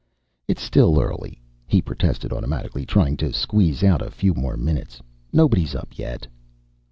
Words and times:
"It's 0.47 0.63
still 0.63 0.99
early," 0.99 1.43
he 1.67 1.79
protested, 1.79 2.33
automatically 2.33 2.87
trying 2.87 3.17
to 3.17 3.31
squeeze 3.31 3.83
out 3.83 4.01
a 4.01 4.09
few 4.09 4.33
more 4.33 4.57
minutes. 4.57 4.99
"Nobody's 5.31 5.75
up 5.75 5.95
yet." 5.95 6.25